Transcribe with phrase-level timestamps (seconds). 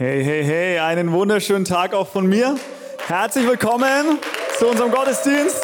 [0.00, 2.54] Hey, hey, hey, einen wunderschönen Tag auch von mir.
[3.08, 4.20] Herzlich willkommen
[4.56, 5.60] zu unserem Gottesdienst.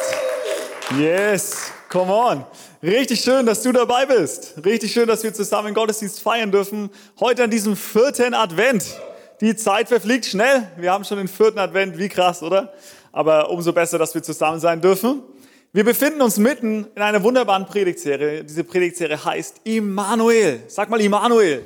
[0.99, 2.45] Yes, come on.
[2.83, 4.55] Richtig schön, dass du dabei bist.
[4.65, 6.89] Richtig schön, dass wir zusammen Gottesdienst feiern dürfen.
[7.17, 8.83] Heute an diesem vierten Advent.
[9.39, 10.67] Die Zeit verfliegt schnell.
[10.75, 11.97] Wir haben schon den vierten Advent.
[11.97, 12.73] Wie krass, oder?
[13.13, 15.23] Aber umso besser, dass wir zusammen sein dürfen.
[15.71, 18.43] Wir befinden uns mitten in einer wunderbaren Predigtserie.
[18.43, 20.63] Diese Predigtserie heißt Immanuel.
[20.67, 21.65] Sag mal Immanuel.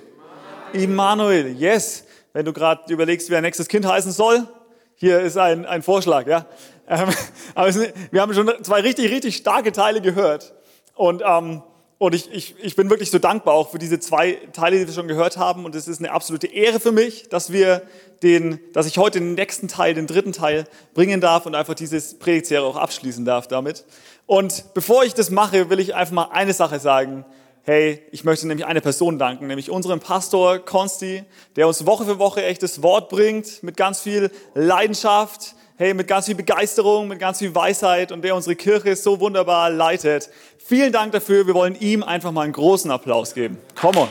[0.74, 2.04] Immanuel, yes.
[2.34, 4.48] Wenn du gerade überlegst, wie ein nächstes Kind heißen soll,
[4.95, 6.45] hier ist ein, ein Vorschlag, ja.
[6.88, 7.09] Ähm,
[7.55, 7.73] aber
[8.12, 10.54] wir haben schon zwei richtig, richtig starke Teile gehört.
[10.94, 11.63] Und, ähm,
[11.98, 14.94] und ich, ich, ich bin wirklich so dankbar auch für diese zwei Teile, die wir
[14.94, 15.66] schon gehört haben.
[15.66, 17.81] Und es ist eine absolute Ehre für mich, dass wir
[18.21, 22.20] den, dass ich heute den nächsten Teil, den dritten Teil bringen darf und einfach dieses
[22.20, 23.85] Predigtserie auch abschließen darf damit.
[24.26, 27.26] Und bevor ich das mache, will ich einfach mal eine Sache sagen
[27.70, 31.23] hey, ich möchte nämlich eine Person danken, nämlich unseren Pastor Konsti,
[31.55, 36.08] der uns Woche für Woche echt das Wort bringt, mit ganz viel Leidenschaft, hey, mit
[36.08, 40.32] ganz viel Begeisterung, mit ganz viel Weisheit und der unsere Kirche so wunderbar leitet.
[40.58, 41.46] Vielen Dank dafür.
[41.46, 43.60] Wir wollen ihm einfach mal einen großen Applaus geben.
[43.80, 44.10] Come on.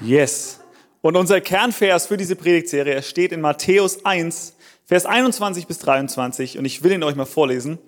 [0.00, 0.60] Yes.
[1.02, 4.54] Und unser Kernvers für diese Predigtserie steht in Matthäus 1,
[4.86, 7.78] Vers 21 bis 23 und ich will ihn euch mal vorlesen.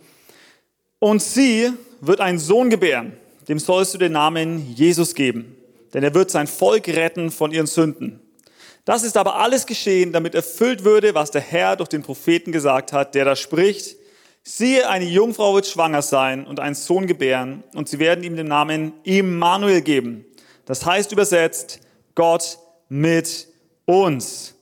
[1.01, 3.15] Und sie wird einen Sohn gebären,
[3.49, 5.57] dem sollst du den Namen Jesus geben,
[5.95, 8.21] denn er wird sein Volk retten von ihren Sünden.
[8.85, 12.93] Das ist aber alles geschehen, damit erfüllt würde, was der Herr durch den Propheten gesagt
[12.93, 13.97] hat, der da spricht,
[14.43, 18.49] siehe, eine Jungfrau wird schwanger sein und einen Sohn gebären, und sie werden ihm den
[18.49, 20.27] Namen Immanuel geben.
[20.67, 21.81] Das heißt übersetzt,
[22.15, 22.59] Gott
[22.91, 23.49] mit
[23.87, 24.55] uns.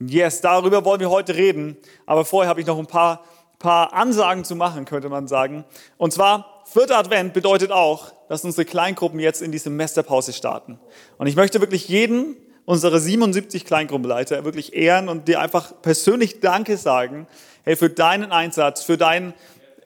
[0.00, 1.76] Yes, darüber wollen wir heute reden,
[2.06, 3.24] aber vorher habe ich noch ein paar
[3.58, 5.64] paar Ansagen zu machen, könnte man sagen.
[5.96, 10.78] Und zwar, vierter Advent bedeutet auch, dass unsere Kleingruppen jetzt in die Semesterpause starten.
[11.18, 16.76] Und ich möchte wirklich jeden unserer 77 Kleingruppenleiter wirklich ehren und dir einfach persönlich Danke
[16.76, 17.26] sagen,
[17.62, 19.34] hey, für deinen Einsatz, für deinen,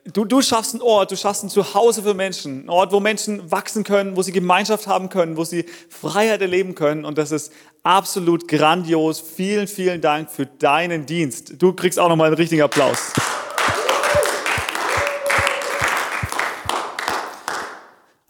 [0.05, 3.51] du, du schaffst einen Ort, du schaffst ein Zuhause für Menschen, ein Ort, wo Menschen
[3.53, 7.53] wachsen können, wo sie Gemeinschaft haben können, wo sie Freiheit erleben können und das ist
[7.83, 9.21] absolut grandios.
[9.21, 11.55] Vielen, vielen Dank für deinen Dienst.
[11.59, 13.13] Du kriegst auch nochmal einen richtigen Applaus.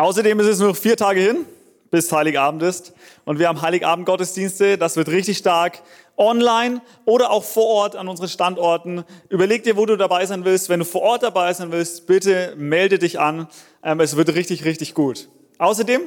[0.00, 1.44] Außerdem ist es nur vier Tage hin,
[1.90, 2.94] bis Heiligabend ist.
[3.26, 4.78] Und wir haben Heiligabend Gottesdienste.
[4.78, 5.82] Das wird richtig stark.
[6.16, 9.04] Online oder auch vor Ort an unseren Standorten.
[9.28, 10.70] Überleg dir, wo du dabei sein willst.
[10.70, 13.46] Wenn du vor Ort dabei sein willst, bitte melde dich an.
[13.82, 15.28] Ähm, es wird richtig, richtig gut.
[15.58, 16.00] Außerdem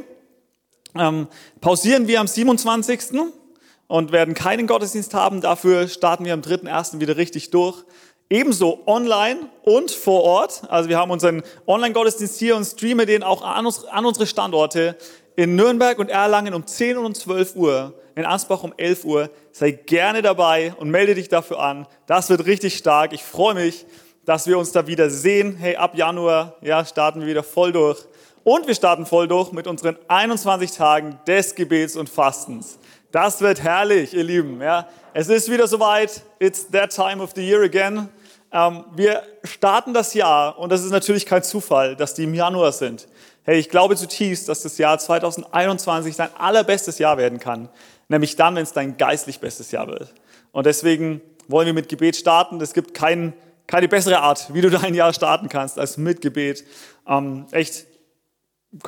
[0.96, 1.28] ähm,
[1.62, 3.12] pausieren wir am 27.
[3.86, 5.40] und werden keinen Gottesdienst haben.
[5.40, 7.00] Dafür starten wir am 3.1.
[7.00, 7.84] wieder richtig durch.
[8.34, 10.64] Ebenso online und vor Ort.
[10.68, 14.98] Also wir haben unseren Online-Gottesdienst hier und streamen den auch an, unsere Standorte
[15.36, 19.30] in Nürnberg und Erlangen um 10 und um 12 Uhr, in Ansbach um 11 Uhr.
[19.52, 21.86] Sei gerne dabei und melde dich dafür an.
[22.08, 23.14] Das wird richtig stark.
[23.14, 23.86] Ich freue mich,
[24.26, 25.56] dass wir uns da wieder sehen.
[25.56, 28.04] Hey, ab Januar ja, starten wir wieder voll durch.
[28.44, 32.80] Und wir starten voll durch mit unseren 21 Tagen des Gebets und Fastens.
[33.12, 34.60] Das wird herrlich, ihr Lieben.
[34.60, 36.24] Ja, es ist wieder soweit.
[36.40, 38.10] It's that time of the year again.
[38.54, 42.72] Ähm, wir starten das Jahr und das ist natürlich kein Zufall, dass die im Januar
[42.72, 43.08] sind.
[43.44, 47.68] Hey, ich glaube zutiefst, dass das Jahr 2021 dein allerbestes Jahr werden kann.
[48.08, 50.14] Nämlich dann, wenn es dein geistlich bestes Jahr wird.
[50.52, 52.62] Und deswegen wollen wir mit Gebet starten.
[52.62, 53.34] Es gibt kein,
[53.66, 56.64] keine bessere Art, wie du dein Jahr starten kannst, als mit Gebet.
[57.08, 57.88] Ähm, echt,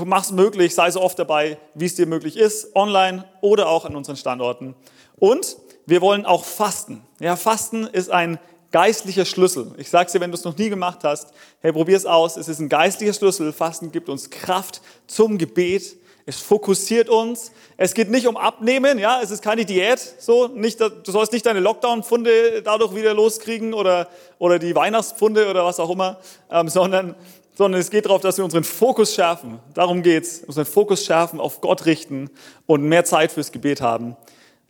[0.05, 3.95] mach's möglich, sei so oft dabei, wie es dir möglich ist, online oder auch an
[3.95, 4.75] unseren Standorten.
[5.17, 7.03] Und wir wollen auch fasten.
[7.19, 8.39] Ja, Fasten ist ein
[8.75, 9.71] geistlicher Schlüssel.
[9.77, 11.29] Ich sage dir, wenn du es noch nie gemacht hast,
[11.61, 12.35] hey, probier es aus.
[12.35, 13.53] Es ist ein geistlicher Schlüssel.
[13.53, 15.95] Fasten gibt uns Kraft zum Gebet.
[16.25, 17.53] Es fokussiert uns.
[17.77, 21.45] Es geht nicht um Abnehmen, ja, es ist keine Diät, so, nicht, du sollst nicht
[21.45, 24.09] deine Lockdown-Pfunde dadurch wieder loskriegen oder,
[24.39, 26.17] oder die Weihnachtspfunde oder was auch immer,
[26.51, 27.15] ähm, sondern,
[27.53, 29.59] sondern es geht darauf, dass wir unseren Fokus schärfen.
[29.73, 32.29] Darum geht's, unseren Fokus schärfen, auf Gott richten
[32.65, 34.17] und mehr Zeit fürs Gebet haben.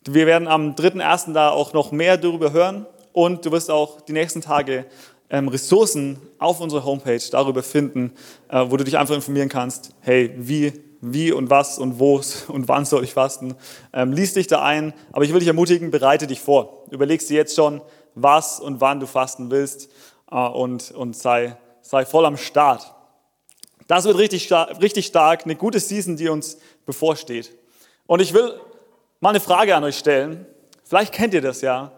[0.07, 1.33] Wir werden am 3.1.
[1.33, 2.85] da auch noch mehr darüber hören
[3.15, 4.85] und du wirst auch die nächsten Tage
[5.29, 8.11] ähm, Ressourcen auf unserer Homepage darüber finden,
[8.49, 12.67] äh, wo du dich einfach informieren kannst, hey, wie, wie und was und wo und
[12.67, 13.55] wann soll ich fasten.
[13.93, 16.83] Ähm, lies dich da ein, aber ich will dich ermutigen, bereite dich vor.
[16.91, 17.81] Überlegst dir jetzt schon,
[18.15, 19.89] was und wann du fasten willst
[20.29, 22.93] äh, und, und sei, sei voll am Start.
[23.87, 27.55] Das wird richtig, richtig stark, eine gute Season, die uns bevorsteht.
[28.07, 28.59] Und ich will
[29.21, 30.45] mal eine Frage an euch stellen.
[30.83, 31.93] Vielleicht kennt ihr das ja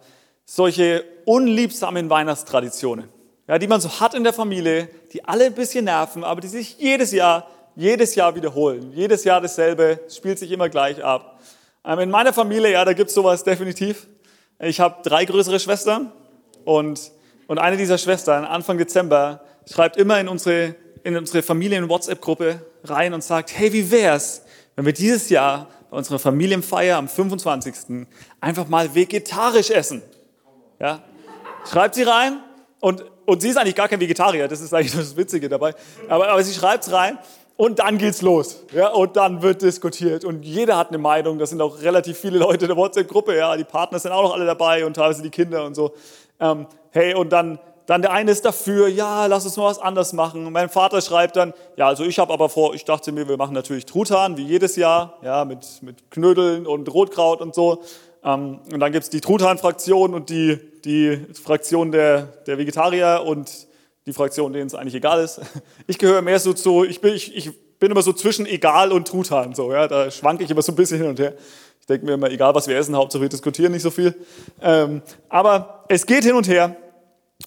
[0.48, 3.10] solche unliebsamen Weihnachtstraditionen,
[3.48, 6.48] ja, die man so hat in der Familie, die alle ein bisschen nerven, aber die
[6.48, 7.48] sich jedes Jahr
[7.78, 8.92] jedes Jahr wiederholen.
[8.94, 11.40] Jedes Jahr dasselbe, spielt sich immer gleich ab.
[11.86, 14.08] Ähm, in meiner Familie, ja, da gibt's sowas definitiv.
[14.60, 16.12] Ich habe drei größere Schwestern
[16.66, 17.12] und,
[17.46, 19.42] und eine dieser Schwestern, Anfang Dezember,
[19.72, 24.42] schreibt immer in unsere, in unsere Familien-WhatsApp-Gruppe rein und sagt, hey, wie wär's,
[24.76, 28.08] wenn wir dieses Jahr bei unserer Familienfeier am 25.
[28.42, 30.02] einfach mal vegetarisch essen?
[30.80, 31.02] Ja?
[31.70, 32.40] Schreibt sie rein
[32.80, 35.74] und, und sie ist eigentlich gar kein Vegetarier, das ist eigentlich das Witzige dabei.
[36.08, 37.18] Aber, aber sie schreibt es rein
[37.58, 38.64] und dann geht's los.
[38.72, 40.24] Ja, und dann wird diskutiert.
[40.24, 41.40] Und jeder hat eine Meinung.
[41.40, 43.36] Das sind auch relativ viele Leute in der WhatsApp-Gruppe.
[43.36, 45.94] Ja, die Partner sind auch noch alle dabei und teilweise die Kinder und so.
[46.40, 47.58] Ähm, hey, und dann,
[47.88, 50.46] dann der eine ist dafür, ja, lass uns mal was anders machen.
[50.46, 53.38] Und mein Vater schreibt dann, ja, also ich habe aber vor, ich dachte mir, wir
[53.38, 57.82] machen natürlich Truthahn, wie jedes Jahr, ja, mit, mit Knödeln und Rotkraut und so.
[58.24, 63.68] Ähm, und dann gibt's die Truthahn-Fraktion und die, die Fraktion der, der Vegetarier und
[64.06, 65.42] die Fraktion, denen es eigentlich egal ist.
[65.88, 69.08] Ich gehöre mehr so zu, ich bin, ich, ich bin immer so zwischen egal und
[69.08, 71.34] Truthahn, so, ja, da schwanke ich immer so ein bisschen hin und her.
[71.80, 74.16] Ich denke mir immer, egal was wir essen, Hauptsache wir diskutieren nicht so viel.
[74.62, 76.75] Ähm, aber es geht hin und her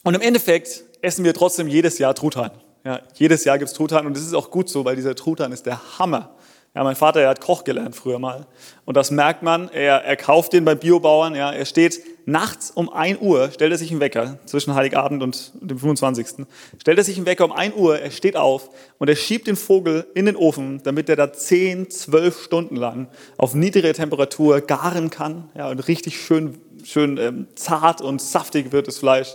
[0.05, 2.53] und im Endeffekt essen wir trotzdem jedes Jahr Truthahn.
[2.85, 5.67] Ja, jedes Jahr gibt's Truthahn und das ist auch gut so, weil dieser Truthahn ist
[5.67, 6.35] der Hammer.
[6.73, 8.47] Ja, mein Vater, er hat Koch gelernt früher mal.
[8.85, 12.93] Und das merkt man, er, er kauft den beim Biobauern, ja, er steht nachts um
[12.93, 16.47] 1 Uhr, stellt er sich einen Wecker, zwischen Heiligabend und dem 25.
[16.81, 19.57] Stellt er sich einen Wecker um 1 Uhr, er steht auf und er schiebt den
[19.57, 25.11] Vogel in den Ofen, damit er da 10, 12 Stunden lang auf niedrige Temperatur garen
[25.11, 29.35] kann, ja, und richtig schön, schön ähm, zart und saftig wird das Fleisch.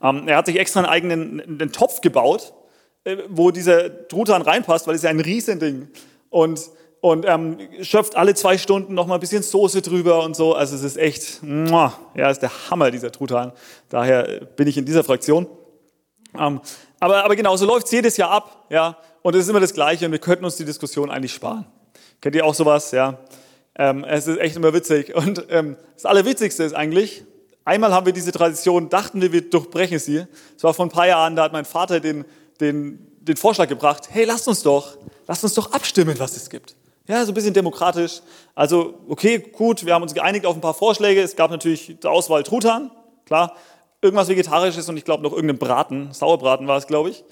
[0.00, 2.52] Ähm, er hat sich extra einen eigenen einen Topf gebaut,
[3.02, 5.88] äh, wo dieser Truthahn reinpasst, weil es ist ja ein Riesending.
[6.30, 6.60] Und
[7.00, 10.54] und ähm, schöpft alle zwei Stunden noch mal ein bisschen Soße drüber und so.
[10.54, 13.52] Also es ist echt, muah, ja, ist der Hammer, dieser Truthahn.
[13.88, 15.46] Daher bin ich in dieser Fraktion.
[16.36, 16.60] Ähm,
[16.98, 18.96] aber, aber genau, so läuft es jedes Jahr ab, ja.
[19.22, 21.66] Und es ist immer das Gleiche und wir könnten uns die Diskussion eigentlich sparen.
[22.20, 23.18] Kennt ihr auch sowas, ja?
[23.78, 25.14] Ähm, es ist echt immer witzig.
[25.14, 27.24] Und ähm, das Allerwitzigste ist eigentlich,
[27.64, 30.24] einmal haben wir diese Tradition, dachten wir, wir durchbrechen sie.
[30.56, 32.24] Es war vor ein paar Jahren, da hat mein Vater den,
[32.60, 34.96] den, den Vorschlag gebracht, hey, lasst uns doch,
[35.26, 36.74] lasst uns doch abstimmen, was es gibt.
[37.08, 38.20] Ja, so ein bisschen demokratisch.
[38.54, 41.22] Also, okay, gut, wir haben uns geeinigt auf ein paar Vorschläge.
[41.22, 42.90] Es gab natürlich zur Auswahl Truthahn,
[43.24, 43.54] klar.
[44.02, 46.12] Irgendwas Vegetarisches und ich glaube noch irgendeinen Braten.
[46.12, 47.24] Sauerbraten war es, glaube ich.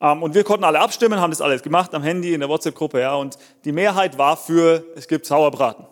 [0.00, 3.00] Ähm, und wir konnten alle abstimmen, haben das alles gemacht am Handy, in der WhatsApp-Gruppe,
[3.00, 3.14] ja.
[3.14, 5.86] Und die Mehrheit war für, es gibt Sauerbraten.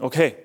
[0.00, 0.36] Okay.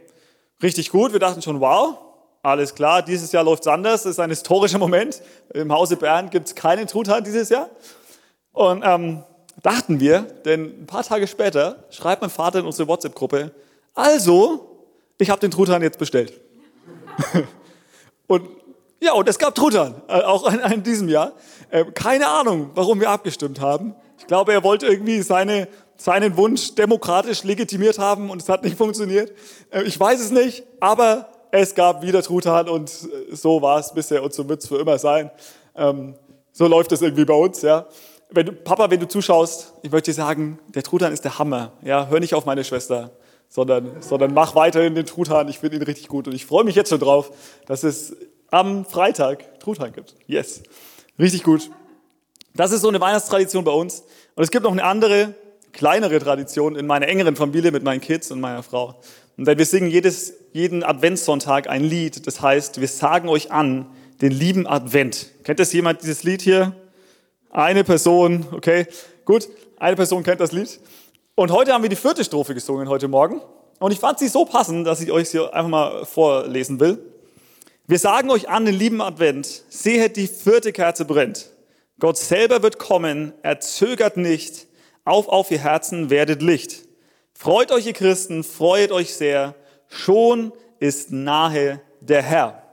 [0.64, 1.12] Richtig gut.
[1.12, 1.98] Wir dachten schon, wow,
[2.42, 4.04] alles klar, dieses Jahr läuft es anders.
[4.04, 5.22] Das ist ein historischer Moment.
[5.54, 7.70] Im Hause Bern gibt es keinen Truthahn dieses Jahr.
[8.52, 9.24] Und ähm,
[9.62, 13.52] dachten wir, denn ein paar Tage später schreibt mein Vater in unsere WhatsApp-Gruppe,
[13.94, 14.88] also,
[15.18, 16.34] ich habe den Truthahn jetzt bestellt.
[18.28, 18.50] und
[19.02, 21.34] ja, und es gab Truthahn, äh, auch in, in, diesem Jahr.
[21.70, 23.96] Äh, keine Ahnung, warum wir abgestimmt haben.
[24.18, 28.78] Ich glaube, er wollte irgendwie seine, seinen Wunsch demokratisch legitimiert haben und es hat nicht
[28.78, 29.32] funktioniert.
[29.70, 32.92] Äh, ich weiß es nicht, aber es gab wieder Truthahn und
[33.32, 35.32] so war es bisher und so wird es für immer sein.
[35.76, 36.16] Ähm,
[36.52, 37.88] so läuft es irgendwie bei uns, ja
[38.36, 41.74] wenn du, Papa, wenn du zuschaust, ich möchte dir sagen, der Truthahn ist der Hammer.
[41.84, 43.12] Ja, hör nicht auf meine Schwester,
[43.50, 45.48] sondern, sondern mach weiterhin den Truthahn.
[45.48, 47.32] Ich finde ihn richtig gut und ich freue mich jetzt schon drauf,
[47.66, 48.16] dass es
[48.52, 50.16] am Freitag Truthahn gibt.
[50.28, 50.64] Yes,
[51.18, 51.70] richtig gut.
[52.54, 54.04] Das ist so eine Weihnachtstradition bei uns.
[54.36, 55.34] Und es gibt noch eine andere,
[55.74, 58.96] kleinere Tradition in meiner engeren Familie mit meinen Kids und meiner Frau.
[59.38, 62.28] Und wir singen jedes, jeden Adventssonntag ein Lied.
[62.28, 63.88] Das heißt, wir sagen euch an
[64.22, 65.32] den lieben Advent.
[65.44, 66.74] Kennt das jemand, dieses Lied hier?
[67.56, 68.86] Eine Person, okay,
[69.24, 69.48] gut,
[69.78, 70.78] eine Person kennt das Lied.
[71.36, 73.40] Und heute haben wir die vierte Strophe gesungen, heute Morgen.
[73.80, 76.98] Und ich fand sie so passend, dass ich euch sie einfach mal vorlesen will.
[77.88, 81.50] Wir sagen euch an den lieben Advent, sehet, die vierte Kerze brennt.
[81.98, 84.68] Gott selber wird kommen, er zögert nicht.
[85.06, 86.84] Auf, auf ihr Herzen werdet Licht.
[87.34, 89.56] Freut euch, ihr Christen, freut euch sehr.
[89.88, 92.64] Schon ist nahe der Herr.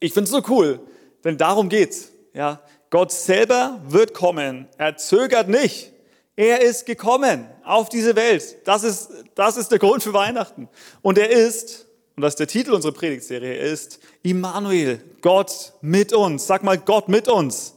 [0.00, 0.80] Ich finde es so cool,
[1.22, 2.10] denn darum geht's.
[2.34, 4.68] Ja, Gott selber wird kommen.
[4.76, 5.92] Er zögert nicht.
[6.34, 8.56] Er ist gekommen auf diese Welt.
[8.64, 10.68] Das ist, das ist der Grund für Weihnachten.
[11.02, 16.12] Und er ist, und das ist der Titel unserer Predigtserie, er ist Immanuel, Gott mit
[16.12, 16.46] uns.
[16.46, 17.74] Sag mal, Gott mit uns.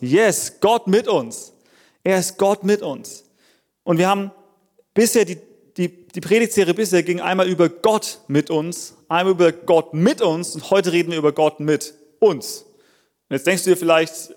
[0.00, 1.52] Yes, Gott mit uns.
[2.02, 3.24] Er ist Gott mit uns.
[3.84, 4.32] Und wir haben
[4.94, 5.38] bisher, die,
[5.76, 10.54] die, die Predigtserie bisher ging einmal über Gott mit uns, einmal über Gott mit uns
[10.54, 12.64] und heute reden wir über Gott mit uns.
[13.28, 14.34] Und jetzt denkst du dir vielleicht,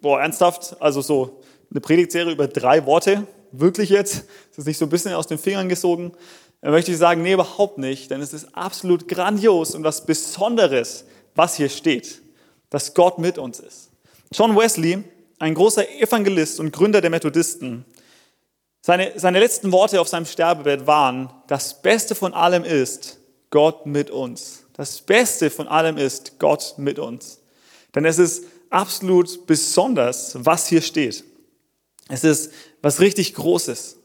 [0.00, 1.40] boah, ernsthaft, also so
[1.70, 4.14] eine Predigtserie über drei Worte, wirklich jetzt?
[4.50, 6.12] Ist das nicht so ein bisschen aus den Fingern gesogen?
[6.60, 11.04] Dann möchte ich sagen, nee, überhaupt nicht, denn es ist absolut grandios und was Besonderes,
[11.34, 12.22] was hier steht,
[12.70, 13.90] dass Gott mit uns ist.
[14.32, 15.04] John Wesley,
[15.38, 17.84] ein großer Evangelist und Gründer der Methodisten,
[18.80, 23.18] seine, seine letzten Worte auf seinem Sterbebett waren, das Beste von allem ist
[23.50, 24.64] Gott mit uns.
[24.74, 27.40] Das Beste von allem ist Gott mit uns.
[27.96, 31.24] Denn es ist absolut besonders, was hier steht.
[32.08, 33.96] Es ist was richtig Großes,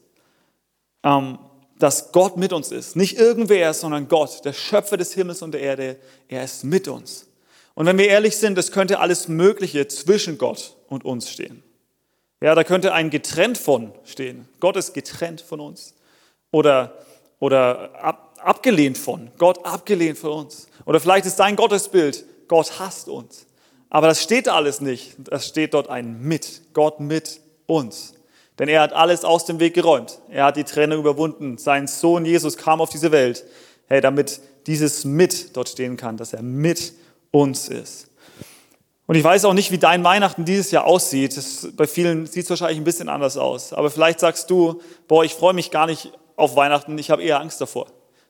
[1.04, 1.38] ähm,
[1.78, 2.96] dass Gott mit uns ist.
[2.96, 5.96] Nicht irgendwer, sondern Gott, der Schöpfer des Himmels und der Erde.
[6.26, 7.28] Er ist mit uns.
[7.74, 11.62] Und wenn wir ehrlich sind, es könnte alles Mögliche zwischen Gott und uns stehen.
[12.40, 14.48] Ja, da könnte ein getrennt von stehen.
[14.58, 15.94] Gott ist getrennt von uns.
[16.50, 16.98] Oder,
[17.38, 19.30] oder ab, abgelehnt von.
[19.38, 20.66] Gott abgelehnt von uns.
[20.86, 23.46] Oder vielleicht ist dein Gottesbild, Gott hasst uns.
[23.94, 25.16] Aber das steht alles nicht.
[25.18, 26.62] Das steht dort ein mit.
[26.72, 28.14] Gott mit uns.
[28.58, 30.18] Denn er hat alles aus dem Weg geräumt.
[30.30, 31.58] Er hat die Trennung überwunden.
[31.58, 33.44] Sein Sohn Jesus kam auf diese Welt,
[33.88, 36.94] hey, damit dieses mit dort stehen kann, dass er mit
[37.32, 38.08] uns ist.
[39.06, 41.36] Und ich weiß auch nicht, wie dein Weihnachten dieses Jahr aussieht.
[41.36, 43.74] Das, bei vielen sieht es wahrscheinlich ein bisschen anders aus.
[43.74, 47.40] Aber vielleicht sagst du, boah, ich freue mich gar nicht auf Weihnachten, ich habe eher
[47.40, 47.88] Angst davor.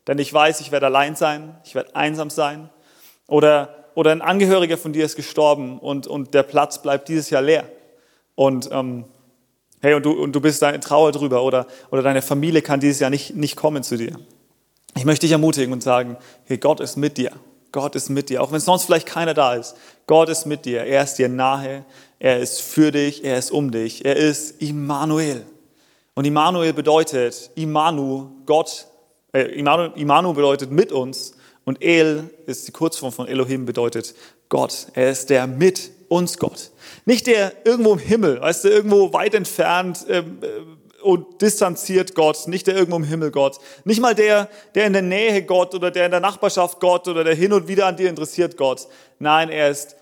[0.08, 2.68] Denn ich weiß, ich werde allein sein, ich werde einsam sein.
[3.28, 7.42] Oder, oder ein Angehöriger von dir ist gestorben und, und der Platz bleibt dieses Jahr
[7.42, 7.68] leer.
[8.34, 9.04] Und ähm,
[9.80, 11.42] hey, und du, und du bist da in Trauer drüber.
[11.42, 14.18] Oder, oder deine Familie kann dieses Jahr nicht, nicht kommen zu dir.
[14.96, 17.32] Ich möchte dich ermutigen und sagen, hey, Gott ist mit dir.
[17.72, 19.74] Gott ist mit dir, auch wenn sonst vielleicht keiner da ist.
[20.06, 21.86] Gott ist mit dir, er ist dir nahe,
[22.18, 25.46] er ist für dich, er ist um dich, er ist Immanuel.
[26.14, 28.86] Und Immanuel bedeutet, Immanu, Gott,
[29.32, 31.34] äh, Immanu bedeutet mit uns
[31.64, 34.14] und El ist die Kurzform von Elohim, bedeutet
[34.48, 34.88] Gott.
[34.94, 36.70] Er ist der mit uns Gott.
[37.04, 40.46] Nicht der irgendwo im Himmel, weißt du, irgendwo weit entfernt, ähm, äh,
[41.02, 43.58] und distanziert Gott, nicht der irgendwo im Himmel Gott.
[43.84, 47.24] Nicht mal der, der in der Nähe Gott oder der in der Nachbarschaft Gott oder
[47.24, 48.86] der hin und wieder an dir interessiert Gott.
[49.18, 49.96] Nein, er ist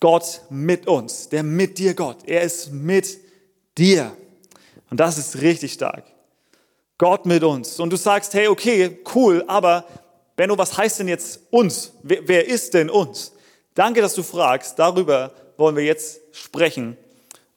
[0.00, 2.18] Gott mit uns, der mit dir Gott.
[2.26, 3.18] Er ist mit
[3.78, 4.12] dir.
[4.90, 6.04] Und das ist richtig stark.
[6.98, 7.78] Gott mit uns.
[7.78, 9.84] Und du sagst, hey, okay, cool, aber
[10.36, 11.92] Benno, was heißt denn jetzt uns?
[12.02, 13.32] Wer, wer ist denn uns?
[13.74, 14.78] Danke, dass du fragst.
[14.78, 16.96] Darüber wollen wir jetzt sprechen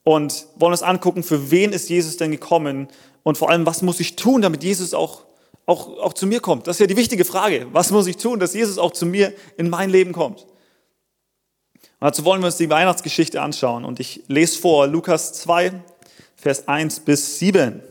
[0.04, 2.88] und wollen uns angucken, für wen ist Jesus denn gekommen
[3.24, 5.24] und vor allem, was muss ich tun, damit Jesus auch,
[5.66, 6.68] auch, auch zu mir kommt.
[6.68, 7.68] Das ist ja die wichtige Frage.
[7.74, 10.46] Was muss ich tun, dass Jesus auch zu mir in mein Leben kommt?
[12.00, 15.74] Und dazu wollen wir uns die Weihnachtsgeschichte anschauen und ich lese vor Lukas 2,
[16.38, 17.84] Vers 1 bis 7.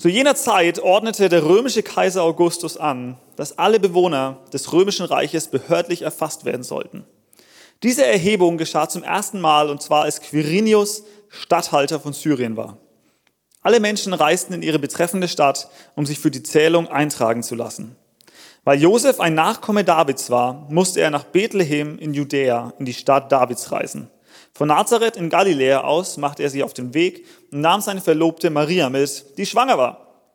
[0.00, 5.48] Zu jener Zeit ordnete der römische Kaiser Augustus an, dass alle Bewohner des römischen Reiches
[5.48, 7.04] behördlich erfasst werden sollten.
[7.82, 12.78] Diese Erhebung geschah zum ersten Mal und zwar als Quirinius Statthalter von Syrien war.
[13.60, 17.94] Alle Menschen reisten in ihre betreffende Stadt, um sich für die Zählung eintragen zu lassen.
[18.64, 23.30] Weil Josef ein Nachkomme Davids war, musste er nach Bethlehem in Judäa, in die Stadt
[23.30, 24.10] Davids reisen.
[24.60, 28.50] Von Nazareth in Galiläa aus machte er sich auf den Weg und nahm seine Verlobte
[28.50, 30.26] Maria mit, die schwanger war.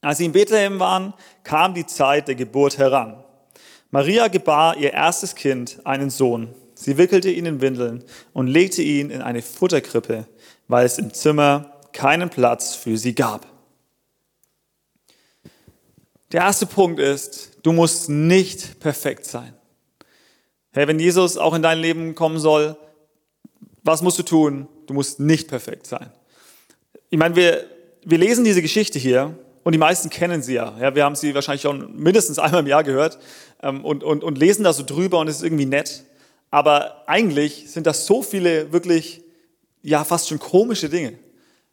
[0.00, 1.14] Als sie in Bethlehem waren,
[1.44, 3.22] kam die Zeit der Geburt heran.
[3.92, 6.52] Maria gebar ihr erstes Kind, einen Sohn.
[6.74, 8.02] Sie wickelte ihn in Windeln
[8.32, 10.26] und legte ihn in eine Futterkrippe,
[10.66, 13.46] weil es im Zimmer keinen Platz für sie gab.
[16.32, 19.54] Der erste Punkt ist, du musst nicht perfekt sein.
[20.72, 22.76] Hey, wenn Jesus auch in dein Leben kommen soll,
[23.82, 24.68] was musst du tun?
[24.86, 26.10] Du musst nicht perfekt sein.
[27.10, 27.64] Ich meine, wir,
[28.04, 30.76] wir lesen diese Geschichte hier und die meisten kennen sie ja.
[30.80, 33.18] ja wir haben sie wahrscheinlich schon mindestens einmal im Jahr gehört
[33.62, 36.04] ähm, und, und, und lesen da so drüber und es ist irgendwie nett.
[36.50, 39.22] Aber eigentlich sind das so viele wirklich,
[39.82, 41.18] ja, fast schon komische Dinge.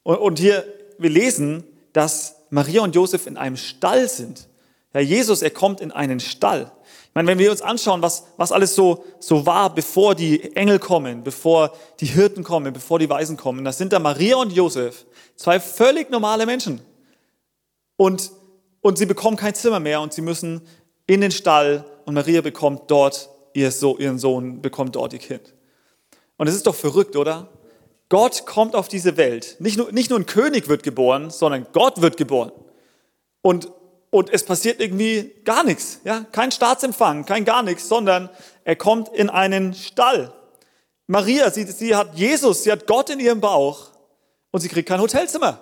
[0.04, 0.66] Und, und hier,
[0.98, 1.64] wir lesen,
[1.94, 4.48] dass Maria und Josef in einem Stall sind.
[4.94, 6.72] Ja, Jesus, er kommt in einen Stall.
[7.10, 10.78] Ich meine, wenn wir uns anschauen, was, was alles so, so war, bevor die Engel
[10.78, 15.06] kommen, bevor die Hirten kommen, bevor die Weisen kommen, das sind da Maria und Josef,
[15.36, 16.82] zwei völlig normale Menschen.
[17.98, 18.32] Und,
[18.82, 20.62] und sie bekommen kein Zimmer mehr und sie müssen
[21.08, 25.54] in den Stall und Maria bekommt dort ihr so, ihren Sohn bekommt dort ihr Kind.
[26.38, 27.50] Und es ist doch verrückt, oder?
[28.08, 29.58] Gott kommt auf diese Welt.
[29.60, 32.52] Nicht nur, nicht nur ein König wird geboren, sondern Gott wird geboren.
[33.42, 33.72] Und,
[34.12, 36.02] und es passiert irgendwie gar nichts.
[36.04, 36.26] Ja?
[36.32, 38.30] Kein Staatsempfang, kein gar nichts, sondern
[38.64, 40.34] er kommt in einen Stall.
[41.08, 43.88] Maria, sie, sie hat Jesus, sie hat Gott in ihrem Bauch
[44.52, 45.60] und sie kriegt kein Hotelzimmer.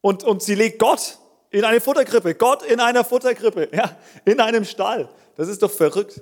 [0.00, 1.18] Und, und sie legt Gott
[1.50, 5.08] in eine Futterkrippe, Gott in einer Futterkrippe, ja, in einem Stall.
[5.36, 6.20] Das ist doch verrückt.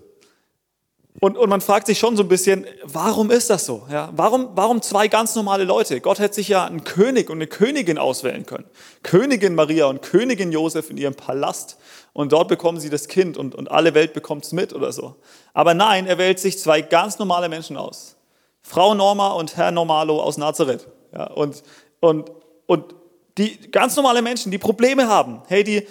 [1.21, 3.87] Und, und man fragt sich schon so ein bisschen, warum ist das so?
[3.90, 6.00] Ja, warum, warum zwei ganz normale Leute?
[6.00, 8.64] Gott hätte sich ja einen König und eine Königin auswählen können.
[9.04, 11.78] Königin Maria und Königin Josef in ihrem Palast.
[12.12, 15.14] Und dort bekommen sie das Kind und, und alle Welt bekommt es mit oder so.
[15.52, 18.16] Aber nein, er wählt sich zwei ganz normale Menschen aus.
[18.62, 20.88] Frau Norma und Herr Normalo aus Nazareth.
[21.12, 21.62] Ja, und,
[22.00, 22.33] und,
[22.66, 22.94] und
[23.38, 25.87] die ganz normale Menschen, die Probleme haben, hey, die,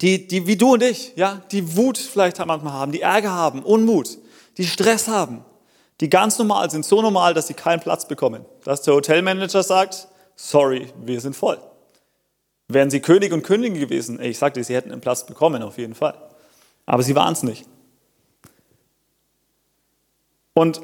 [0.00, 3.62] die, die wie du und ich, ja, die Wut vielleicht manchmal haben, die Ärger haben,
[3.62, 4.18] Unmut,
[4.56, 5.44] die Stress haben,
[6.00, 8.44] die ganz normal sind, so normal, dass sie keinen Platz bekommen.
[8.64, 11.58] Dass der Hotelmanager sagt, sorry, wir sind voll.
[12.68, 15.94] Wären sie König und Königin gewesen, ich sagte, sie hätten einen Platz bekommen, auf jeden
[15.94, 16.14] Fall.
[16.86, 17.66] Aber sie waren es nicht.
[20.54, 20.80] Und,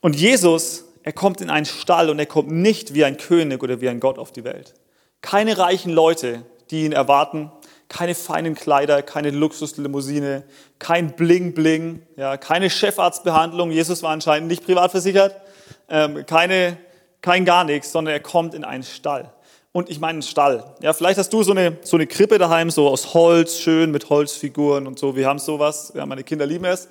[0.00, 3.80] und Jesus, er kommt in einen Stall und er kommt nicht wie ein König oder
[3.80, 4.74] wie ein Gott auf die Welt.
[5.22, 7.50] Keine reichen Leute, die ihn erwarten,
[7.88, 10.44] keine feinen Kleider, keine Luxuslimousine,
[10.78, 13.70] kein Bling-Bling, ja, keine Chefarztbehandlung.
[13.70, 15.34] Jesus war anscheinend nicht privat versichert,
[15.88, 16.76] ähm, keine,
[17.22, 19.32] kein gar nichts, sondern er kommt in einen Stall.
[19.72, 20.64] Und ich meine einen Stall.
[20.80, 24.10] Ja, vielleicht hast du so eine, so eine Krippe daheim, so aus Holz, schön mit
[24.10, 25.14] Holzfiguren und so.
[25.14, 25.92] Wir haben sowas.
[25.94, 26.88] Ja, meine Kinder lieben es.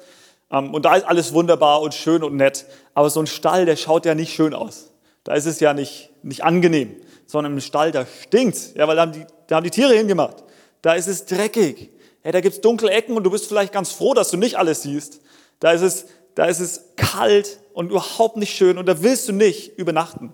[0.51, 2.66] Ähm, und da ist alles wunderbar und schön und nett.
[2.94, 4.92] Aber so ein Stall, der schaut ja nicht schön aus.
[5.24, 8.75] Da ist es ja nicht, nicht angenehm, sondern im Stall, da stinkt.
[8.75, 10.44] Ja, weil da haben die, da haben die Tiere hingemacht
[10.81, 11.91] da ist es dreckig.
[12.22, 14.57] Hey, da gibt es dunkle Ecken und du bist vielleicht ganz froh, dass du nicht
[14.57, 15.22] alles siehst.
[15.60, 16.05] Da ist es,
[16.36, 20.34] da ist es kalt und überhaupt nicht schön und da willst du nicht übernachten.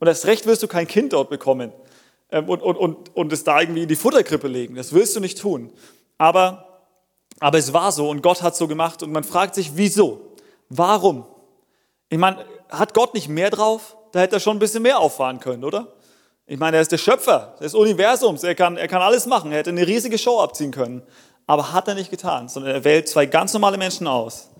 [0.00, 1.72] Und erst recht wirst du kein Kind dort bekommen
[2.30, 4.74] ähm, und, und, und, und es da irgendwie in die Futterkrippe legen.
[4.74, 5.72] Das willst du nicht tun.
[6.18, 6.82] Aber,
[7.40, 10.34] aber es war so und Gott hat so gemacht und man fragt sich, wieso?
[10.68, 11.26] Warum?
[12.08, 13.96] Ich meine, hat Gott nicht mehr drauf?
[14.12, 15.94] Da hätte er schon ein bisschen mehr auffahren können, oder?
[16.46, 18.42] Ich meine, er ist der Schöpfer des Universums.
[18.42, 19.50] Er kann, er kann alles machen.
[19.50, 21.02] Er hätte eine riesige Show abziehen können.
[21.46, 24.50] Aber hat er nicht getan, sondern er wählt zwei ganz normale Menschen aus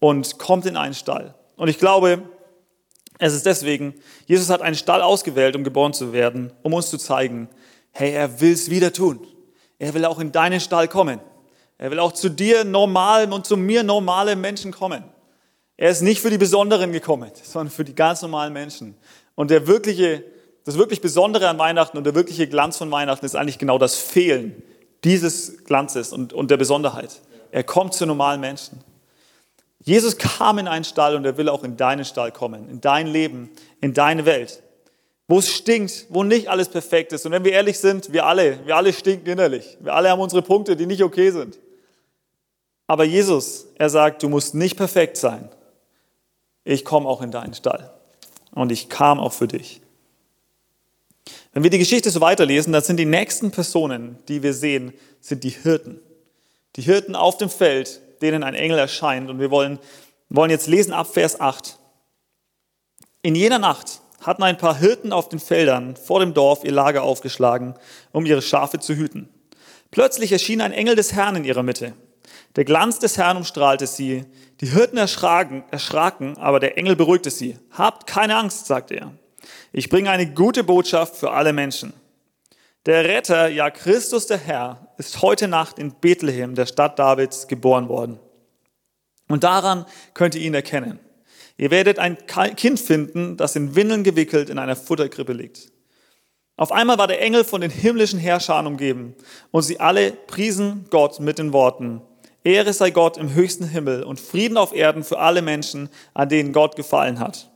[0.00, 1.34] und kommt in einen Stall.
[1.56, 2.22] Und ich glaube,
[3.18, 3.94] es ist deswegen,
[4.26, 7.48] Jesus hat einen Stall ausgewählt, um geboren zu werden, um uns zu zeigen,
[7.92, 9.26] hey, er will es wieder tun.
[9.78, 11.20] Er will auch in deinen Stall kommen.
[11.78, 15.04] Er will auch zu dir normalen und zu mir normale Menschen kommen.
[15.78, 18.96] Er ist nicht für die Besonderen gekommen, sondern für die ganz normalen Menschen.
[19.34, 20.24] Und der wirkliche
[20.66, 23.94] das wirklich Besondere an Weihnachten und der wirkliche Glanz von Weihnachten ist eigentlich genau das
[23.94, 24.62] Fehlen
[25.04, 27.20] dieses Glanzes und, und der Besonderheit.
[27.52, 28.80] Er kommt zu normalen Menschen.
[29.78, 33.06] Jesus kam in einen Stall und er will auch in deinen Stall kommen, in dein
[33.06, 33.50] Leben,
[33.80, 34.60] in deine Welt,
[35.28, 37.24] wo es stinkt, wo nicht alles perfekt ist.
[37.24, 39.78] Und wenn wir ehrlich sind, wir alle, wir alle stinken innerlich.
[39.78, 41.60] Wir alle haben unsere Punkte, die nicht okay sind.
[42.88, 45.48] Aber Jesus, er sagt, du musst nicht perfekt sein.
[46.64, 47.92] Ich komme auch in deinen Stall.
[48.52, 49.80] Und ich kam auch für dich.
[51.56, 54.92] Wenn wir die Geschichte so weiterlesen, dann sind die nächsten Personen, die wir sehen,
[55.22, 56.02] sind die Hirten.
[56.76, 59.30] Die Hirten auf dem Feld, denen ein Engel erscheint.
[59.30, 59.78] Und wir wollen,
[60.28, 61.78] wollen jetzt lesen ab Vers 8.
[63.22, 67.04] In jener Nacht hatten ein paar Hirten auf den Feldern vor dem Dorf ihr Lager
[67.04, 67.72] aufgeschlagen,
[68.12, 69.30] um ihre Schafe zu hüten.
[69.90, 71.94] Plötzlich erschien ein Engel des Herrn in ihrer Mitte.
[72.56, 74.26] Der Glanz des Herrn umstrahlte sie.
[74.60, 77.56] Die Hirten erschraken, erschraken, aber der Engel beruhigte sie.
[77.70, 79.12] Habt keine Angst, sagte er.
[79.78, 81.92] Ich bringe eine gute Botschaft für alle Menschen.
[82.86, 87.90] Der Retter, ja Christus der Herr, ist heute Nacht in Bethlehem, der Stadt Davids, geboren
[87.90, 88.18] worden.
[89.28, 89.84] Und daran
[90.14, 90.98] könnt ihr ihn erkennen.
[91.58, 95.70] Ihr werdet ein Kind finden, das in Windeln gewickelt in einer Futterkrippe liegt.
[96.56, 99.14] Auf einmal war der Engel von den himmlischen Herrschern umgeben
[99.50, 102.00] und sie alle priesen Gott mit den Worten,
[102.44, 106.54] Ehre sei Gott im höchsten Himmel und Frieden auf Erden für alle Menschen, an denen
[106.54, 107.50] Gott gefallen hat.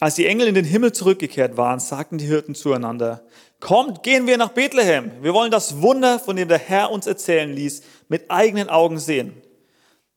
[0.00, 3.22] Als die Engel in den Himmel zurückgekehrt waren, sagten die Hirten zueinander,
[3.60, 5.12] kommt, gehen wir nach Bethlehem.
[5.20, 9.34] Wir wollen das Wunder, von dem der Herr uns erzählen ließ, mit eigenen Augen sehen.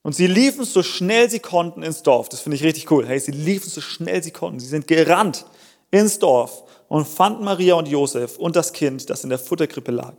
[0.01, 2.29] Und sie liefen so schnell sie konnten ins Dorf.
[2.29, 3.05] Das finde ich richtig cool.
[3.05, 4.61] Hey, sie liefen so schnell sie konnten.
[4.61, 5.45] Sie sind gerannt
[5.91, 10.15] ins Dorf und fanden Maria und Josef und das Kind, das in der Futterkrippe lag.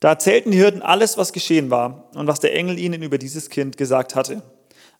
[0.00, 3.50] Da erzählten die Hirten alles, was geschehen war und was der Engel ihnen über dieses
[3.50, 4.42] Kind gesagt hatte.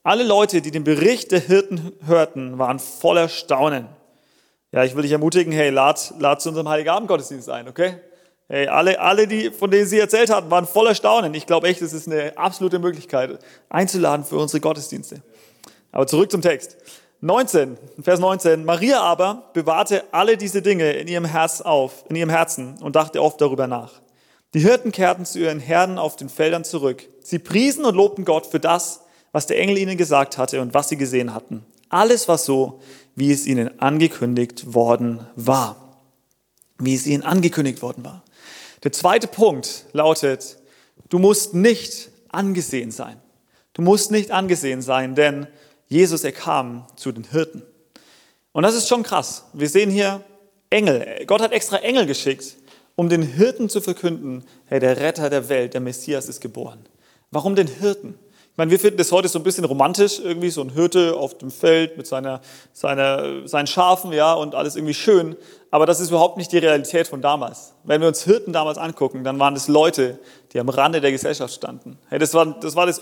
[0.07, 3.89] Alle Leute, die den Bericht der Hirten hörten, waren voller Staunen.
[4.71, 7.97] Ja, ich will dich ermutigen, hey, lad, lad zu unserem Heiligabend-Gottesdienst ein, okay?
[8.47, 11.35] Hey, alle, alle, die, von denen sie erzählt hatten, waren voller Staunen.
[11.35, 15.23] Ich glaube echt, es ist eine absolute Möglichkeit, einzuladen für unsere Gottesdienste.
[15.91, 16.77] Aber zurück zum Text.
[17.21, 18.65] 19, Vers 19.
[18.65, 23.21] Maria aber bewahrte alle diese Dinge in ihrem Herz auf, in ihrem Herzen und dachte
[23.21, 23.95] oft darüber nach.
[24.55, 27.03] Die Hirten kehrten zu ihren Herden auf den Feldern zurück.
[27.25, 29.01] Sie priesen und lobten Gott für das,
[29.37, 31.63] was der Engel ihnen gesagt hatte und was sie gesehen hatten.
[31.91, 32.81] Alles war so,
[33.17, 35.99] wie es ihnen angekündigt worden war.
[36.79, 38.25] Wie es ihnen angekündigt worden war.
[38.83, 40.57] Der zweite Punkt lautet,
[41.11, 43.21] du musst nicht angesehen sein.
[43.75, 45.47] Du musst nicht angesehen sein, denn
[45.87, 47.63] Jesus, er kam zu den Hirten.
[48.53, 49.45] Und das ist schon krass.
[49.53, 50.25] Wir sehen hier
[50.71, 51.27] Engel.
[51.27, 52.57] Gott hat extra Engel geschickt,
[52.95, 56.87] um den Hirten zu verkünden, hey, der Retter der Welt, der Messias ist geboren.
[57.31, 58.19] Warum den Hirten?
[58.57, 61.37] Ich meine, wir finden das heute so ein bisschen romantisch, irgendwie so ein Hirte auf
[61.37, 62.41] dem Feld mit seiner,
[62.73, 65.37] seiner, seinen Schafen, ja, und alles irgendwie schön.
[65.71, 67.75] Aber das ist überhaupt nicht die Realität von damals.
[67.85, 70.19] Wenn wir uns Hirten damals angucken, dann waren das Leute,
[70.55, 71.99] die am Rande der Gesellschaft standen.
[72.09, 72.99] Hey, das war das, war das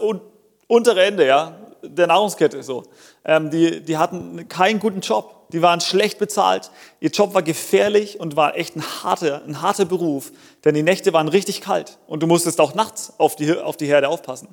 [0.66, 2.82] untere Ende, ja, der Nahrungskette, so.
[3.24, 5.46] Ähm, die, die hatten keinen guten Job.
[5.52, 6.72] Die waren schlecht bezahlt.
[6.98, 10.32] Ihr Job war gefährlich und war echt ein harter, ein harter Beruf.
[10.64, 11.98] Denn die Nächte waren richtig kalt.
[12.08, 14.48] Und du musstest auch nachts auf die, auf die Herde aufpassen.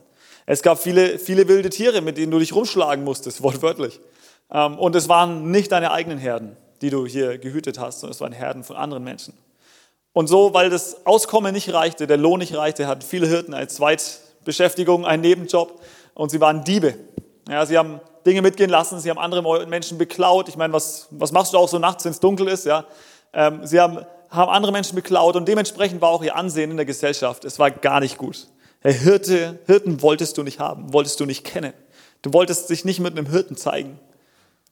[0.51, 4.01] Es gab viele, viele wilde Tiere, mit denen du dich rumschlagen musstest, wortwörtlich.
[4.51, 8.19] Ähm, und es waren nicht deine eigenen Herden, die du hier gehütet hast, sondern es
[8.19, 9.33] waren Herden von anderen Menschen.
[10.11, 13.69] Und so, weil das Auskommen nicht reichte, der Lohn nicht reichte, hatten viele Hirten eine
[13.69, 15.79] Zweitbeschäftigung, einen Nebenjob
[16.15, 16.95] und sie waren Diebe.
[17.47, 20.49] Ja, sie haben Dinge mitgehen lassen, sie haben andere Menschen beklaut.
[20.49, 22.65] Ich meine, was, was machst du auch so nachts, wenn es dunkel ist?
[22.65, 22.83] Ja?
[23.31, 26.85] Ähm, sie haben, haben andere Menschen beklaut und dementsprechend war auch ihr Ansehen in der
[26.85, 27.45] Gesellschaft.
[27.45, 28.47] Es war gar nicht gut.
[28.82, 31.74] Herr Hirte, Hirten wolltest du nicht haben, wolltest du nicht kennen.
[32.24, 34.00] Du wolltest dich nicht mit einem Hirten zeigen.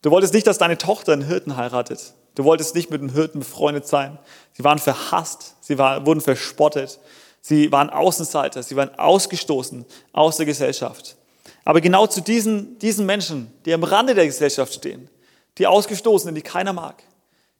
[0.02, 2.13] Du wolltest nicht, dass deine Tochter einen Hirten heiratet.
[2.34, 4.17] Du wolltest nicht mit einem Hirten befreundet sein.
[4.54, 7.00] Sie waren verhasst, sie waren, wurden verspottet,
[7.41, 11.15] sie waren Außenseiter, sie waren ausgestoßen aus der Gesellschaft.
[11.63, 15.10] Aber genau zu diesen, diesen Menschen, die am Rande der Gesellschaft stehen,
[15.58, 17.04] die Ausgestoßenen, die keiner mag,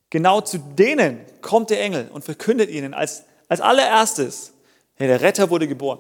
[0.10, 4.54] genau zu denen kommt der Engel und verkündet ihnen als, als allererstes,
[4.96, 6.00] hey, der Retter wurde geboren.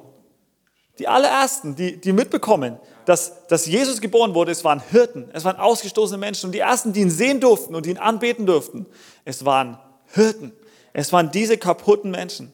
[1.00, 5.56] Die allerersten, die, die mitbekommen, dass, dass Jesus geboren wurde, es waren Hirten, es waren
[5.56, 6.48] ausgestoßene Menschen.
[6.48, 8.86] Und die ersten, die ihn sehen durften und ihn anbeten durften,
[9.24, 9.80] es waren
[10.14, 10.52] Hirten.
[10.92, 12.48] Es waren diese kaputten Menschen.
[12.48, 12.54] Und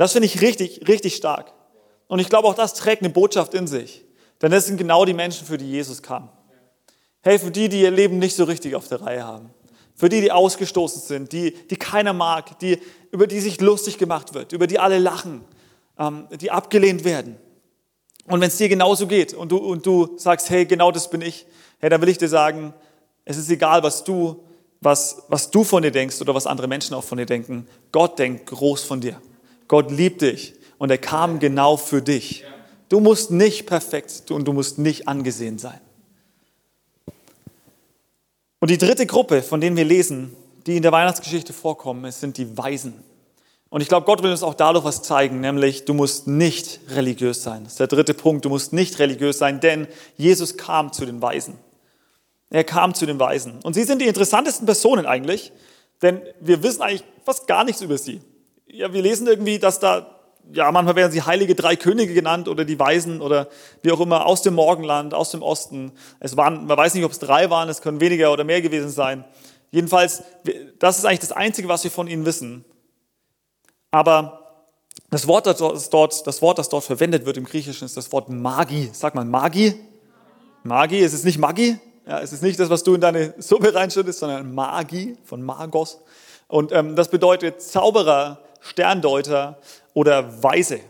[0.00, 1.52] das finde ich richtig, richtig stark.
[2.06, 4.04] Und ich glaube, auch das trägt eine Botschaft in sich.
[4.40, 6.28] Denn das sind genau die Menschen, für die Jesus kam.
[7.22, 9.50] Hey, für die, die ihr Leben nicht so richtig auf der Reihe haben.
[9.96, 12.78] Für die, die ausgestoßen sind, die, die keiner mag, die,
[13.10, 15.44] über die sich lustig gemacht wird, über die alle lachen,
[15.98, 17.36] ähm, die abgelehnt werden.
[18.26, 21.20] Und wenn es dir genauso geht und du, und du sagst, hey, genau das bin
[21.20, 21.46] ich,
[21.78, 22.72] hey, dann will ich dir sagen,
[23.24, 24.42] es ist egal, was du,
[24.80, 27.66] was, was du von dir denkst oder was andere Menschen auch von dir denken.
[27.92, 29.20] Gott denkt groß von dir.
[29.68, 32.44] Gott liebt dich und er kam genau für dich.
[32.88, 35.80] Du musst nicht perfekt und du musst nicht angesehen sein.
[38.60, 40.34] Und die dritte Gruppe, von denen wir lesen,
[40.66, 42.94] die in der Weihnachtsgeschichte vorkommen, es sind die Weisen.
[43.74, 47.42] Und ich glaube, Gott will uns auch dadurch was zeigen, nämlich du musst nicht religiös
[47.42, 47.64] sein.
[47.64, 51.20] Das ist der dritte Punkt, du musst nicht religiös sein, denn Jesus kam zu den
[51.20, 51.58] Weisen.
[52.50, 53.58] Er kam zu den Weisen.
[53.64, 55.50] Und sie sind die interessantesten Personen eigentlich,
[56.02, 58.20] denn wir wissen eigentlich fast gar nichts über sie.
[58.68, 60.20] Ja, wir lesen irgendwie, dass da,
[60.52, 63.48] ja, manchmal werden sie heilige drei Könige genannt oder die Weisen oder
[63.82, 65.90] wie auch immer, aus dem Morgenland, aus dem Osten.
[66.20, 68.90] Es waren, man weiß nicht, ob es drei waren, es können weniger oder mehr gewesen
[68.90, 69.24] sein.
[69.72, 70.22] Jedenfalls,
[70.78, 72.64] das ist eigentlich das Einzige, was wir von ihnen wissen.
[73.94, 74.40] Aber
[75.08, 78.28] das Wort, das dort, das Wort, das dort verwendet wird im Griechischen, ist das Wort
[78.28, 78.90] Magi.
[78.92, 79.72] Sag mal Magi.
[80.64, 81.78] Magi, es ist nicht Magi.
[82.04, 86.00] Ja, es ist nicht das, was du in deine Suppe reinschüttest, sondern Magi von Magos.
[86.48, 89.60] Und ähm, das bedeutet Zauberer, Sterndeuter
[89.92, 90.80] oder Weise.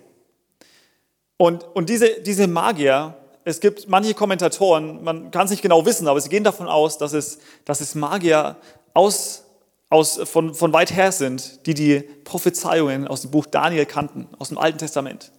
[1.37, 6.09] Und, und diese, diese Magier, es gibt manche Kommentatoren, man kann es nicht genau wissen,
[6.09, 8.57] aber sie gehen davon aus, dass es, dass es Magier
[8.95, 9.44] aus
[9.95, 14.49] aus, von, von weit her sind, die die Prophezeiungen aus dem Buch Daniel kannten, aus
[14.49, 15.31] dem Alten Testament.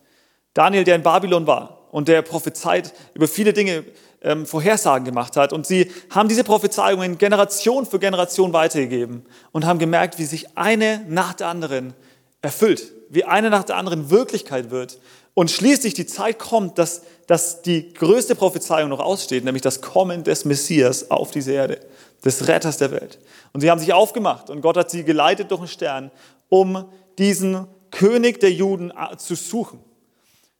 [0.54, 3.84] Daniel, der in Babylon war und der prophezeit über viele Dinge
[4.22, 5.52] ähm, Vorhersagen gemacht hat.
[5.52, 11.04] Und sie haben diese Prophezeiungen Generation für Generation weitergegeben und haben gemerkt, wie sich eine
[11.10, 11.94] nach der anderen
[12.42, 15.00] erfüllt, wie eine nach der anderen Wirklichkeit wird.
[15.34, 20.24] Und schließlich die Zeit kommt, dass, dass die größte Prophezeiung noch aussteht, nämlich das Kommen
[20.24, 21.80] des Messias auf diese Erde,
[22.24, 23.20] des Retters der Welt.
[23.54, 26.12] Und sie haben sich aufgemacht und Gott hat sie geleitet durch einen Stern,
[26.50, 26.86] um
[27.18, 29.80] diesen König der Juden äh, zu suchen.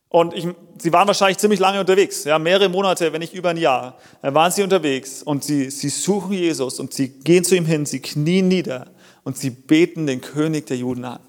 [0.08, 0.46] Und ich,
[0.78, 4.32] sie waren wahrscheinlich ziemlich lange unterwegs, ja, mehrere Monate, wenn nicht über ein Jahr, da
[4.32, 8.00] waren sie unterwegs und sie, sie suchen Jesus und sie gehen zu ihm hin, sie
[8.00, 8.86] knien nieder
[9.24, 11.20] und sie beten den König der Juden an.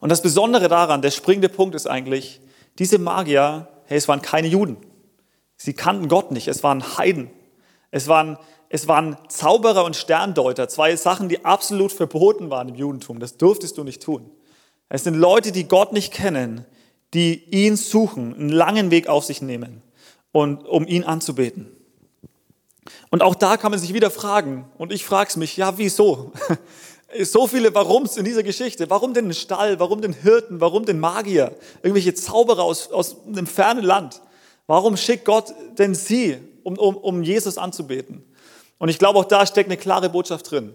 [0.00, 2.40] Und das Besondere daran, der springende Punkt ist eigentlich,
[2.78, 4.76] diese Magier, hey, es waren keine Juden.
[5.56, 7.30] Sie kannten Gott nicht, es waren Heiden.
[7.90, 8.38] Es waren
[8.70, 13.18] es waren Zauberer und Sterndeuter, zwei Sachen, die absolut verboten waren im Judentum.
[13.18, 14.30] Das durftest du nicht tun.
[14.90, 16.66] Es sind Leute, die Gott nicht kennen,
[17.14, 19.82] die ihn suchen, einen langen Weg auf sich nehmen,
[20.32, 21.68] und, um ihn anzubeten.
[23.10, 26.32] Und auch da kann man sich wieder fragen, und ich frage es mich, ja, wieso?
[27.24, 28.90] So viele Warums in dieser Geschichte.
[28.90, 29.80] Warum denn den Stall?
[29.80, 30.60] Warum den Hirten?
[30.60, 31.56] Warum den Magier?
[31.82, 34.20] Irgendwelche Zauberer aus, aus einem fernen Land.
[34.66, 38.22] Warum schickt Gott denn sie, um, um, um Jesus anzubeten?
[38.76, 40.74] Und ich glaube, auch da steckt eine klare Botschaft drin.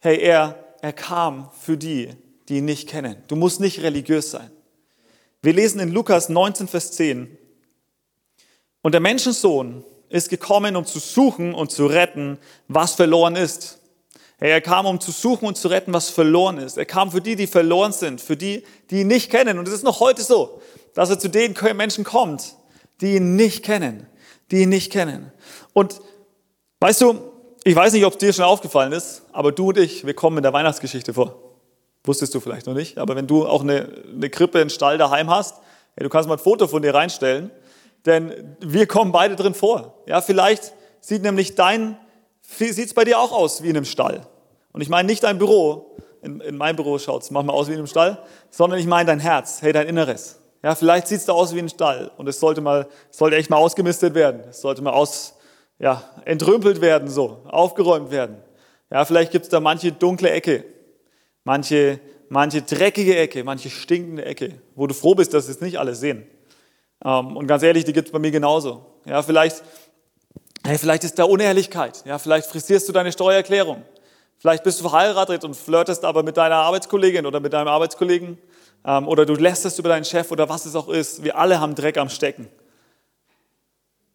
[0.00, 2.10] Hey, er, er kam für die,
[2.48, 3.22] die ihn nicht kennen.
[3.28, 4.50] Du musst nicht religiös sein.
[5.42, 7.38] Wir lesen in Lukas 19, Vers 10.
[8.82, 13.79] Und der Menschensohn ist gekommen, um zu suchen und zu retten, was verloren ist.
[14.40, 16.78] Er kam, um zu suchen und zu retten, was verloren ist.
[16.78, 19.58] Er kam für die, die verloren sind, für die, die ihn nicht kennen.
[19.58, 20.62] Und es ist noch heute so,
[20.94, 22.56] dass er zu den Menschen kommt,
[23.02, 24.06] die ihn nicht kennen,
[24.50, 25.30] die ihn nicht kennen.
[25.74, 26.00] Und
[26.80, 27.20] weißt du,
[27.64, 30.38] ich weiß nicht, ob es dir schon aufgefallen ist, aber du und ich, wir kommen
[30.38, 31.36] in der Weihnachtsgeschichte vor.
[32.04, 35.28] Wusstest du vielleicht noch nicht, aber wenn du auch eine, eine Krippe, einen Stall daheim
[35.28, 35.56] hast,
[35.98, 37.50] ja, du kannst mal ein Foto von dir reinstellen,
[38.06, 40.02] denn wir kommen beide drin vor.
[40.06, 41.98] Ja, vielleicht sieht nämlich dein,
[42.40, 44.26] sieht es bei dir auch aus wie in einem Stall.
[44.72, 47.72] Und ich meine nicht dein Büro, in, in meinem Büro schaut es manchmal aus wie
[47.72, 50.38] in einem Stall, sondern ich meine dein Herz, hey, dein Inneres.
[50.62, 53.36] Ja, vielleicht sieht es da aus wie ein Stall und es sollte mal, es sollte
[53.36, 54.42] echt mal ausgemistet werden.
[54.50, 55.34] Es sollte mal aus,
[55.78, 58.36] ja, entrümpelt werden, so, aufgeräumt werden.
[58.90, 60.64] Ja, vielleicht gibt es da manche dunkle Ecke,
[61.44, 65.94] manche, manche dreckige Ecke, manche stinkende Ecke, wo du froh bist, dass es nicht alle
[65.94, 66.26] sehen.
[67.02, 68.84] Ähm, und ganz ehrlich, die gibt es bei mir genauso.
[69.06, 69.62] Ja, vielleicht,
[70.66, 72.02] hey, vielleicht ist da Unehrlichkeit.
[72.04, 73.82] Ja, vielleicht frisierst du deine Steuererklärung.
[74.40, 78.38] Vielleicht bist du verheiratet und flirtest aber mit deiner Arbeitskollegin oder mit deinem Arbeitskollegen.
[78.86, 81.22] Ähm, oder du lässt über deinen Chef oder was es auch ist.
[81.22, 82.48] Wir alle haben Dreck am Stecken.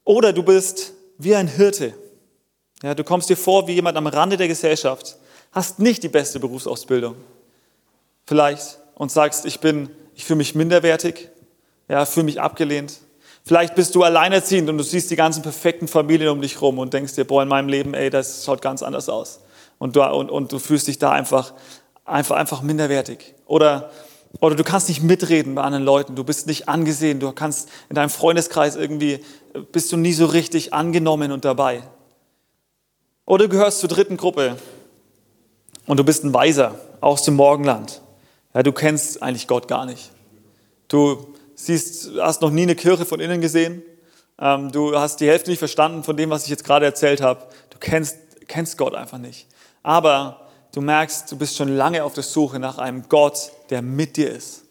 [0.04, 1.94] Oder du bist wie ein Hirte.
[2.82, 5.16] Ja, du kommst dir vor wie jemand am Rande der Gesellschaft,
[5.52, 7.16] hast nicht die beste Berufsausbildung.
[8.26, 11.30] Vielleicht und sagst, ich bin, ich fühle mich minderwertig,
[11.88, 13.00] ja, fühle mich abgelehnt.
[13.44, 16.96] Vielleicht bist du alleinerziehend und du siehst die ganzen perfekten Familien um dich rum und
[16.96, 19.42] denkst dir, boah, in meinem Leben, ey, das schaut ganz anders aus.
[19.78, 21.54] Und du, und, und du fühlst dich da einfach,
[22.06, 23.36] einfach, einfach minderwertig.
[23.46, 23.92] Oder,
[24.40, 27.96] oder du kannst nicht mitreden bei anderen Leuten, du bist nicht angesehen, du kannst in
[27.96, 29.24] deinem Freundeskreis irgendwie,
[29.72, 31.84] bist du nie so richtig angenommen und dabei.
[33.26, 34.58] Oder du gehörst zur dritten Gruppe
[35.88, 38.02] und du bist ein Weiser aus dem Morgenland.
[38.54, 40.12] Ja, du kennst eigentlich Gott gar nicht.
[40.88, 43.82] Du siehst, hast noch nie eine Kirche von innen gesehen.
[44.40, 47.48] Ähm, du hast die Hälfte nicht verstanden von dem, was ich jetzt gerade erzählt habe.
[47.70, 49.48] Du kennst, kennst Gott einfach nicht.
[49.86, 54.18] Aber du merkst, du bist schon lange auf der Suche nach einem Gott, der mit
[54.18, 54.64] dir ist.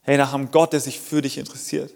[0.00, 1.92] Hey, nach einem Gott, der sich für dich interessiert.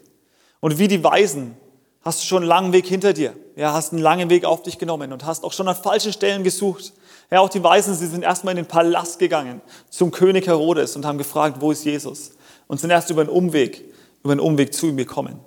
[0.59, 1.57] Und wie die Weisen
[2.01, 3.33] hast du schon einen langen Weg hinter dir.
[3.55, 6.43] Ja, hast einen langen Weg auf dich genommen und hast auch schon an falschen Stellen
[6.43, 6.93] gesucht.
[7.31, 11.05] Ja, auch die Weisen, sie sind erstmal in den Palast gegangen zum König Herodes und
[11.05, 12.33] haben gefragt, wo ist Jesus?
[12.67, 13.83] Und sind erst über einen Umweg
[14.23, 15.39] über einen Umweg zu ihm gekommen.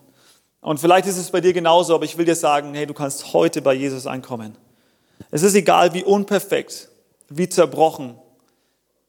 [0.61, 3.33] Und vielleicht ist es bei dir genauso, aber ich will dir sagen, hey, du kannst
[3.33, 4.57] heute bei Jesus ankommen.
[5.31, 6.89] Es ist egal, wie unperfekt,
[7.37, 8.17] wie zerbrochen,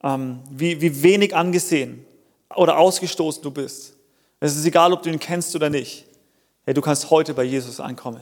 [0.03, 2.05] ähm, wie, wie wenig angesehen
[2.55, 3.95] oder ausgestoßen du bist.
[4.39, 6.05] Es ist egal, ob du ihn kennst oder nicht.
[6.65, 8.21] Hey, du kannst heute bei Jesus ankommen.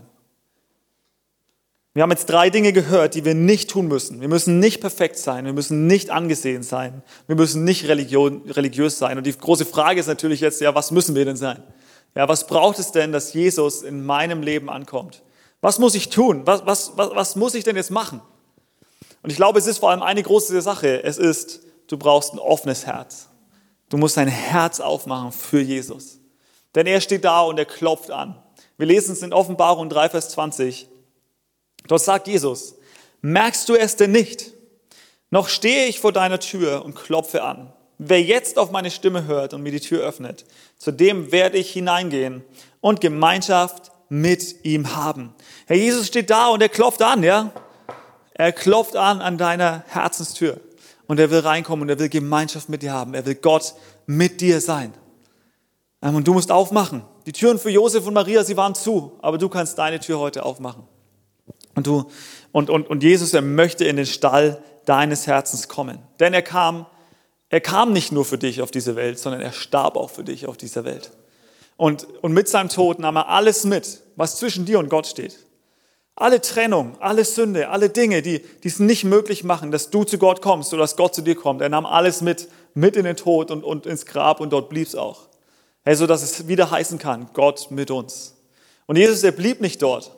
[1.94, 4.22] Wir haben jetzt drei Dinge gehört, die wir nicht tun müssen.
[4.22, 8.98] Wir müssen nicht perfekt sein, wir müssen nicht angesehen sein, wir müssen nicht religion, religiös
[8.98, 9.18] sein.
[9.18, 11.62] Und die große Frage ist natürlich jetzt, ja, was müssen wir denn sein?
[12.16, 15.22] Ja, was braucht es denn, dass Jesus in meinem Leben ankommt?
[15.60, 16.44] Was muss ich tun?
[16.46, 18.22] Was, was, was, was muss ich denn jetzt machen?
[19.23, 21.03] Und ich glaube, es ist vor allem eine große Sache.
[21.03, 23.29] Es ist, du brauchst ein offenes Herz.
[23.89, 26.19] Du musst dein Herz aufmachen für Jesus.
[26.75, 28.41] Denn er steht da und er klopft an.
[28.77, 30.88] Wir lesen es in Offenbarung 3, Vers 20.
[31.88, 32.75] Dort sagt Jesus,
[33.21, 34.53] merkst du es denn nicht?
[35.29, 37.73] Noch stehe ich vor deiner Tür und klopfe an.
[37.97, 40.45] Wer jetzt auf meine Stimme hört und mir die Tür öffnet,
[40.77, 42.43] zu dem werde ich hineingehen
[42.79, 45.34] und Gemeinschaft mit ihm haben.
[45.67, 47.51] Herr Jesus steht da und er klopft an, ja?
[48.41, 50.60] Er klopft an an deiner Herzenstür
[51.06, 53.13] und er will reinkommen und er will Gemeinschaft mit dir haben.
[53.13, 53.75] Er will Gott
[54.08, 54.95] mit dir sein.
[56.01, 57.04] Ähm, und du musst aufmachen.
[57.27, 60.43] Die Türen für Josef und Maria, sie waren zu, aber du kannst deine Tür heute
[60.43, 60.86] aufmachen.
[61.75, 62.10] Und, du,
[62.51, 65.99] und, und, und Jesus, er möchte in den Stall deines Herzens kommen.
[66.19, 66.88] Denn er kam,
[67.49, 70.47] er kam nicht nur für dich auf diese Welt, sondern er starb auch für dich
[70.47, 71.12] auf dieser Welt.
[71.77, 75.38] Und, und mit seinem Tod nahm er alles mit, was zwischen dir und Gott steht.
[76.15, 80.17] Alle Trennung, alle Sünde, alle Dinge, die, die es nicht möglich machen, dass du zu
[80.17, 81.62] Gott kommst oder dass Gott zu dir kommt.
[81.62, 84.88] Er nahm alles mit, mit in den Tod und, und ins Grab und dort blieb
[84.88, 85.30] es auch.
[85.84, 88.36] Hey, so dass es wieder heißen kann, Gott mit uns.
[88.86, 90.12] Und Jesus, er blieb nicht dort,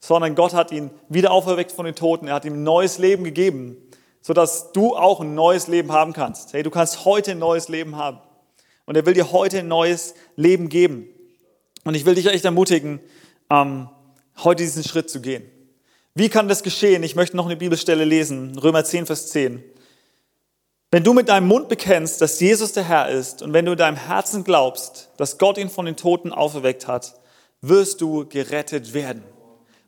[0.00, 2.28] sondern Gott hat ihn wieder auferweckt von den Toten.
[2.28, 3.76] Er hat ihm ein neues Leben gegeben,
[4.20, 6.52] sodass du auch ein neues Leben haben kannst.
[6.52, 8.20] Hey, du kannst heute ein neues Leben haben.
[8.84, 11.08] Und er will dir heute ein neues Leben geben.
[11.84, 13.00] Und ich will dich echt ermutigen,
[13.50, 13.88] ähm,
[14.44, 15.50] heute diesen Schritt zu gehen.
[16.14, 17.02] Wie kann das geschehen?
[17.02, 19.62] Ich möchte noch eine Bibelstelle lesen, Römer 10, Vers 10.
[20.90, 23.78] Wenn du mit deinem Mund bekennst, dass Jesus der Herr ist und wenn du in
[23.78, 27.14] deinem Herzen glaubst, dass Gott ihn von den Toten auferweckt hat,
[27.60, 29.22] wirst du gerettet werden.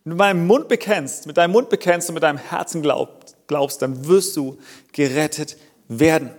[0.04, 3.36] Wenn du mit deinem Mund bekennst, mit deinem Mund bekennst und mit deinem Herzen glaubst,
[3.46, 4.58] glaubst, dann wirst du
[4.92, 5.56] gerettet
[5.88, 6.30] werden.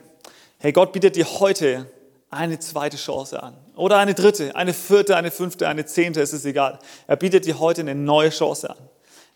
[0.59, 1.89] Hey, Gott bietet dir heute
[2.29, 3.57] eine zweite Chance an.
[3.81, 6.77] Oder eine dritte, eine vierte, eine fünfte, eine zehnte, es ist egal.
[7.07, 8.77] Er bietet dir heute eine neue Chance an.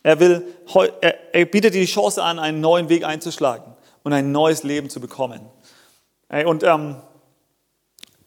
[0.04, 0.46] Er, will,
[1.02, 5.00] er, bietet dir die Chance an, einen neuen Weg einzuschlagen und ein neues Leben zu
[5.00, 5.42] bekommen.
[6.46, 6.98] Und ähm,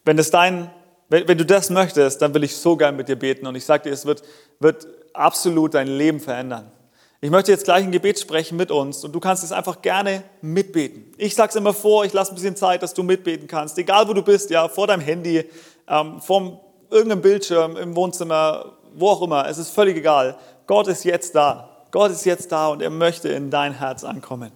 [0.04, 0.72] wenn, das dein,
[1.09, 3.46] wenn, wenn du das möchtest, dann will ich so gern mit dir beten.
[3.46, 4.24] Und ich sage dir, es wird,
[4.59, 6.72] wird absolut dein Leben verändern.
[7.20, 10.24] Ich möchte jetzt gleich ein Gebet sprechen mit uns und du kannst es einfach gerne
[10.40, 11.12] mitbeten.
[11.16, 14.09] Ich sage es immer vor, ich lasse ein bisschen Zeit, dass du mitbeten kannst, egal
[14.09, 15.44] wo du bist, ja, vor deinem Handy,
[15.88, 19.46] ähm, vor irgendeinem Bildschirm, im Wohnzimmer, wo auch immer.
[19.48, 20.37] Es ist völlig egal.
[20.66, 21.68] Gott ist jetzt da.
[21.90, 24.53] Gott ist jetzt da und er möchte in dein Herz ankommen.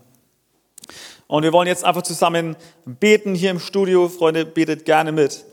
[1.27, 4.09] Und wir wollen jetzt einfach zusammen beten hier im Studio.
[4.09, 5.45] Freunde, betet gerne mit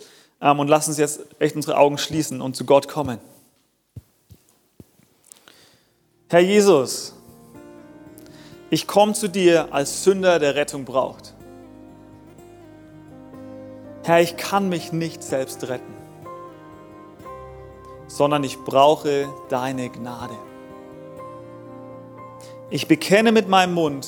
[0.42, 3.20] ähm, und lasst uns jetzt echt unsere Augen schließen und zu Gott kommen.
[6.28, 7.16] Herr Jesus,
[8.70, 11.34] ich komme zu dir als Sünder, der Rettung braucht.
[14.04, 15.94] Herr, ich kann mich nicht selbst retten,
[18.08, 20.36] sondern ich brauche deine Gnade.
[22.70, 24.08] Ich bekenne mit meinem Mund,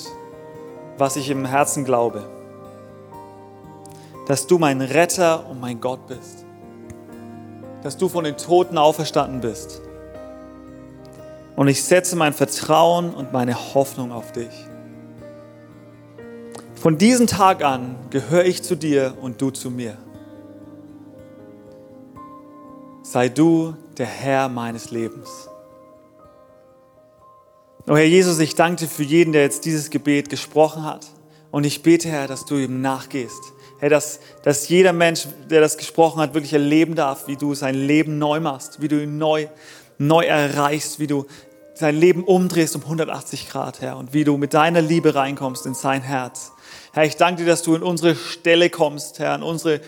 [0.98, 2.24] was ich im Herzen glaube,
[4.28, 6.46] dass du mein Retter und mein Gott bist,
[7.84, 9.82] dass du von den Toten auferstanden bist
[11.56, 14.71] und ich setze mein Vertrauen und meine Hoffnung auf dich.
[16.82, 20.00] Von diesem Tag an gehöre ich zu dir und du zu mir.
[23.04, 25.30] Sei du der Herr meines Lebens.
[27.88, 31.06] Oh Herr Jesus, ich danke dir für jeden, der jetzt dieses Gebet gesprochen hat.
[31.52, 33.54] Und ich bete, Herr, dass du ihm nachgehst.
[33.78, 37.76] Herr, dass, dass jeder Mensch, der das gesprochen hat, wirklich erleben darf, wie du sein
[37.76, 39.50] Leben neu machst, wie du ihn neu
[40.00, 41.28] neu erreichst, wie du
[41.76, 45.76] sein Leben umdrehst um 180 Grad, Herr, und wie du mit deiner Liebe reinkommst in
[45.76, 46.52] sein Herz.
[46.94, 49.80] Herr, ich danke dir, dass du in unsere Stelle kommst, Herr, in unsere,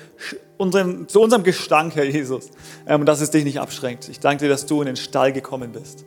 [0.57, 2.49] unseren, zu unserem Gestank, Herr Jesus,
[2.87, 4.07] ähm, und dass es dich nicht abschränkt.
[4.09, 6.05] Ich danke dir, dass du in den Stall gekommen bist.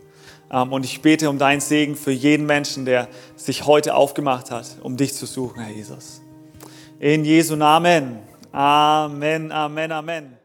[0.50, 4.76] Ähm, und ich bete um deinen Segen für jeden Menschen, der sich heute aufgemacht hat,
[4.82, 6.22] um dich zu suchen, Herr Jesus.
[6.98, 8.20] In Jesu Namen.
[8.52, 10.35] Amen, Amen, Amen.